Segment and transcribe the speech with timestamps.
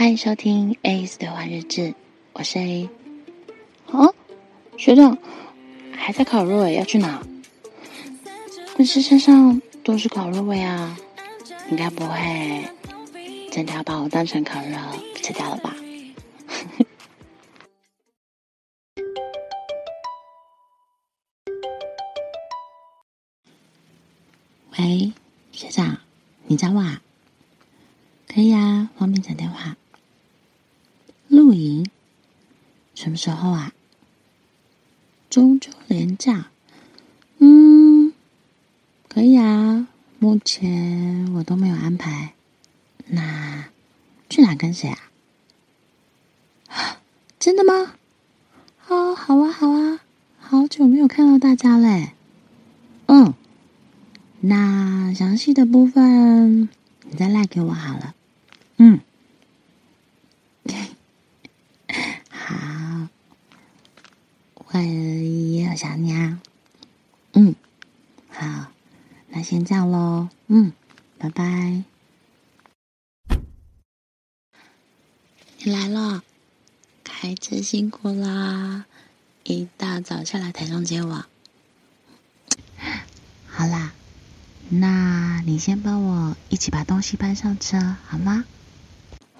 [0.00, 1.94] 欢迎收听 A's 的话日志，
[2.32, 2.88] 我是 A。
[3.92, 4.08] 啊，
[4.78, 5.18] 学长
[5.92, 7.22] 还在烤肉诶，要去哪？
[8.74, 10.96] 可是身上都是烤肉味啊，
[11.70, 12.66] 应该不会
[13.52, 14.74] 真的要把我当成烤肉
[15.16, 15.76] 吃掉了吧？
[24.78, 25.12] 喂，
[25.52, 25.98] 学长，
[26.46, 27.02] 你找我啊？
[28.26, 29.76] 可以啊，方便讲电话。
[31.50, 31.84] 露营？
[32.94, 33.72] 什么时候啊？
[35.28, 36.48] 中秋连假？
[37.38, 38.12] 嗯，
[39.08, 39.88] 可以啊。
[40.20, 42.34] 目前我都没有安排。
[43.08, 43.64] 那
[44.28, 45.10] 去哪跟谁啊？
[46.68, 47.00] 啊，
[47.40, 47.94] 真的吗？
[48.86, 50.00] 哦，好啊，好啊，
[50.38, 52.12] 好久没有看到大家嘞。
[53.06, 53.34] 嗯。
[54.42, 56.68] 那详细的部分
[57.02, 58.14] 你再赖给我好了。
[58.78, 59.00] 嗯，
[64.72, 66.40] 我也好想你啊。
[67.32, 67.56] 嗯，
[68.28, 68.70] 好，
[69.28, 70.28] 那先这样喽。
[70.46, 70.72] 嗯，
[71.18, 71.82] 拜拜。
[75.58, 76.22] 你来了，
[77.02, 78.86] 开车辛苦啦！
[79.42, 81.24] 一大早下来台中接我。
[83.50, 83.92] 好啦。
[84.68, 88.44] 那你先帮我一起把东西搬上车，好吗？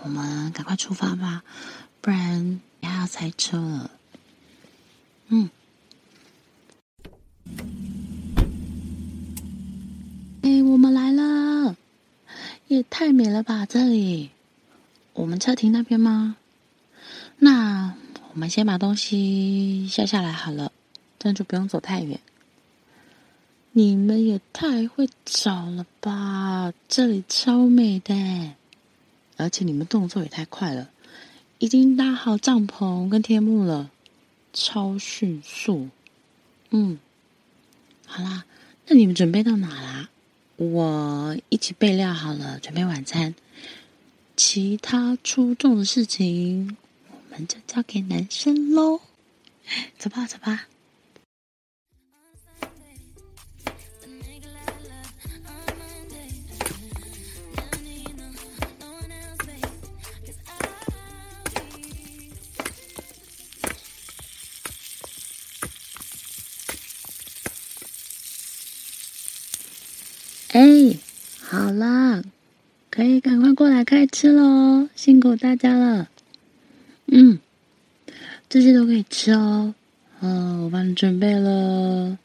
[0.00, 1.42] 我们赶快出发吧，
[2.00, 3.90] 不然还要塞车了。
[5.28, 5.50] 嗯。
[10.42, 11.76] 哎，我们来了，
[12.68, 13.66] 也太美了吧！
[13.66, 14.30] 这里，
[15.12, 16.36] 我们车停那边吗？
[17.38, 17.94] 那
[18.32, 20.72] 我们先把东西下下来好了，
[21.18, 22.20] 这样就不用走太远。
[23.72, 26.72] 你们也太会找了吧！
[26.88, 28.54] 这里超美的，
[29.36, 30.90] 而且你们动作也太快了，
[31.58, 33.90] 已经搭好帐篷跟天幕了，
[34.60, 35.88] 超迅速。
[36.70, 36.98] 嗯，
[38.04, 38.44] 好啦，
[38.88, 40.08] 那你们准备到哪啦？
[40.56, 43.36] 我一起备料好了，准备晚餐。
[44.36, 46.76] 其他出众的事情，
[47.10, 49.00] 我们就交给男生喽。
[49.96, 50.66] 走吧，走吧。
[72.98, 74.88] 可以赶快过来开吃喽！
[74.96, 76.08] 辛苦大家了。
[77.06, 77.38] 嗯，
[78.48, 79.72] 这些都可以吃哦。
[80.18, 82.18] 哦，我帮你准备了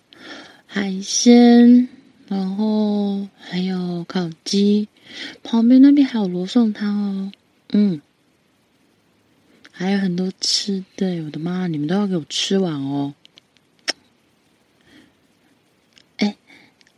[0.65, 1.87] 海鲜，
[2.27, 4.87] 然后还有烤鸡，
[5.43, 7.31] 旁边那边还有罗宋汤哦。
[7.71, 8.01] 嗯，
[9.71, 13.13] 还有很多吃的，我的妈，你们都要给我吃完哦。
[16.17, 16.35] 哎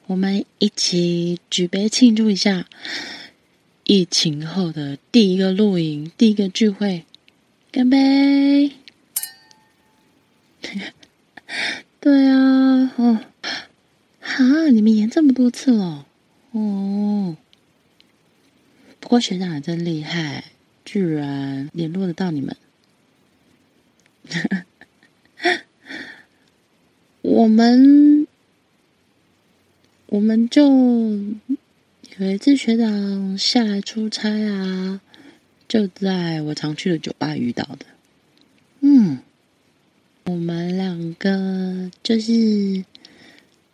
[0.08, 2.66] 我们一起举杯庆祝一下
[3.88, 7.06] 疫情后的第一个露营，第一个聚会，
[7.72, 8.72] 干杯！
[12.02, 13.20] 对啊，哦，
[14.20, 16.08] 哈，你们演这么多次了，
[16.52, 17.38] 哦。
[19.00, 20.46] 不过学长也真厉害，
[20.84, 22.58] 居然联络得到你们。
[27.22, 28.26] 我们。
[30.08, 30.70] 我们就
[32.18, 35.02] 有一次学长下来出差啊，
[35.68, 37.86] 就在我常去的酒吧遇到的。
[38.80, 39.20] 嗯，
[40.24, 42.86] 我们两个就是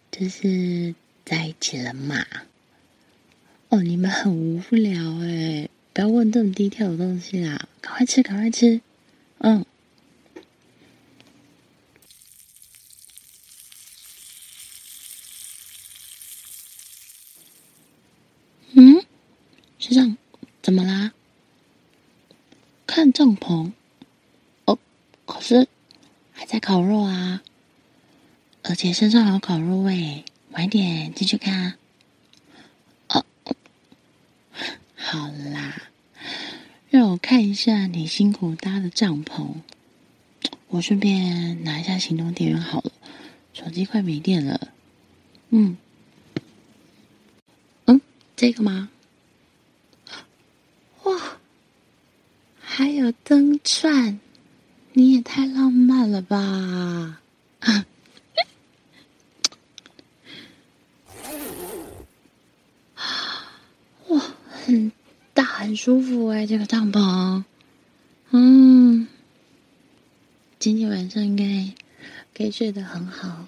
[0.09, 2.25] 就是在一起了嘛。
[3.69, 8.81] 哦，你们很无聊诶，不要问这么低调的东西啦，赶快吃，赶快吃。
[9.37, 9.63] 嗯。
[19.93, 20.15] 让，
[20.61, 21.11] 怎么啦？
[22.87, 23.73] 看帐篷。
[24.63, 24.79] 哦，
[25.25, 25.67] 可是
[26.31, 27.41] 还在烤肉啊，
[28.63, 30.23] 而且身上还有烤肉味。
[30.51, 31.75] 晚点进去看。
[33.09, 33.25] 哦，
[34.95, 35.89] 好啦，
[36.89, 39.55] 让我看一下你辛苦搭的帐篷。
[40.67, 42.91] 我顺便拿一下行动电源好了，
[43.53, 44.69] 手机快没电了。
[45.49, 45.75] 嗯，
[47.87, 47.99] 嗯，
[48.37, 48.89] 这个吗？
[51.03, 51.37] 哇
[52.59, 54.19] 还有灯串，
[54.93, 57.21] 你也太浪漫了吧！
[64.07, 64.91] 哇，很
[65.33, 67.43] 大，很舒服哎，这个帐篷。
[68.29, 69.07] 嗯，
[70.59, 71.73] 今天晚上应该
[72.33, 73.47] 可以睡得很好。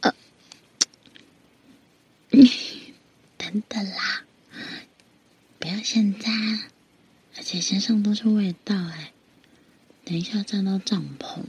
[0.00, 0.14] 呃，
[3.36, 4.22] 等等啦，
[5.57, 6.30] 不要现在，
[7.36, 9.12] 而且身上都是味道哎，
[10.04, 11.42] 等一下站到帐篷。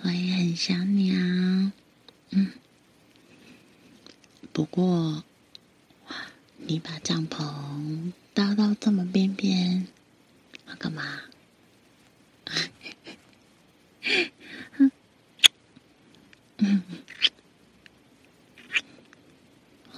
[0.00, 1.72] 我也很想你啊，
[2.30, 2.52] 嗯。
[4.52, 5.22] 不过，
[6.56, 9.86] 你把帐篷搭到这么边边，
[10.66, 11.20] 要干嘛？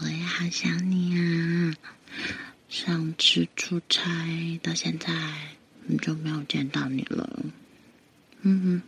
[0.02, 1.74] 我也好想你啊！
[2.68, 5.12] 上次出差到现在，
[5.86, 7.44] 很久没有见到你了。
[8.42, 8.82] 嗯嗯。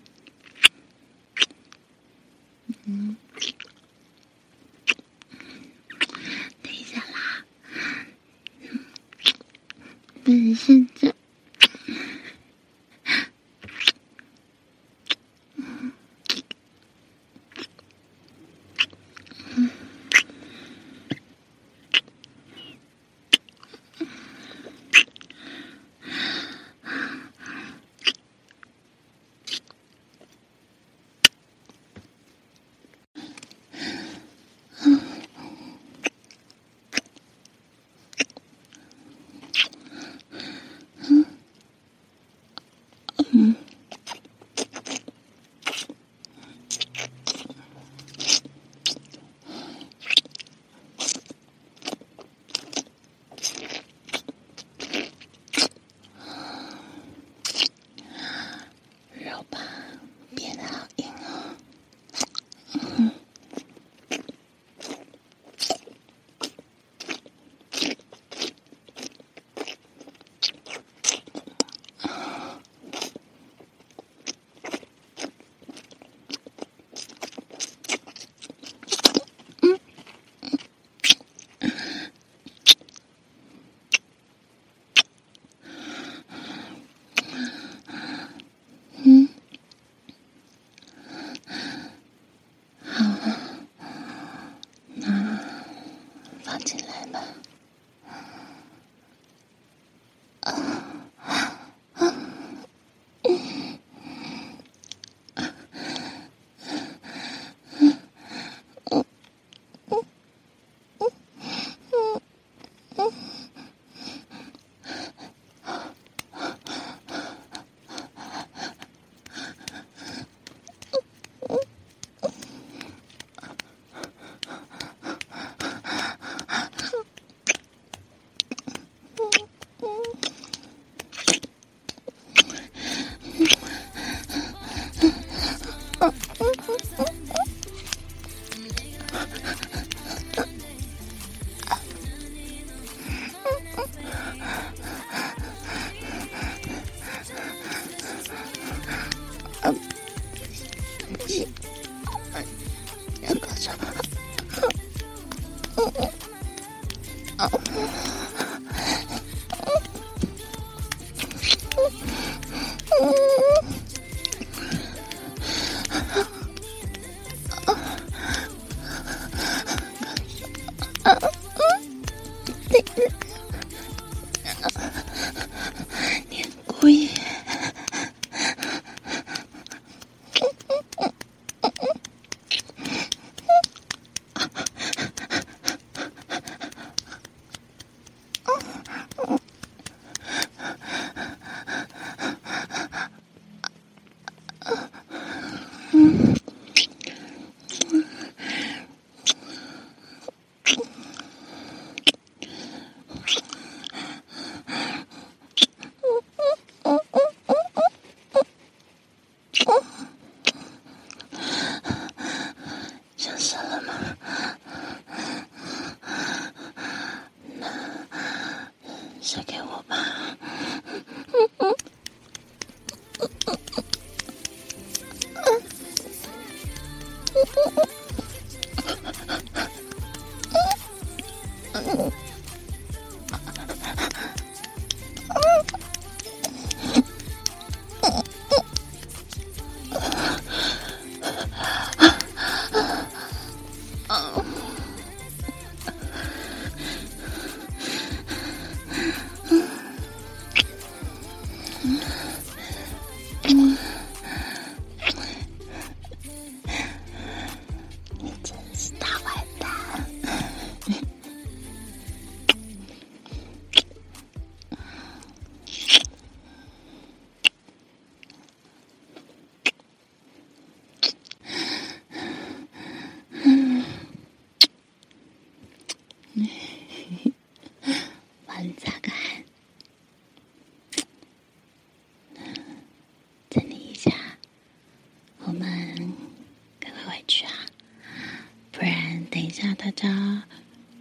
[289.84, 290.44] 大家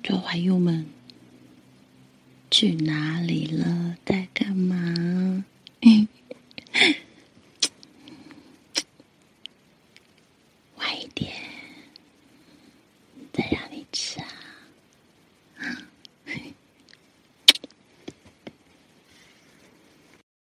[0.03, 0.87] 做怀友们
[2.49, 5.45] 去哪里了，在干嘛？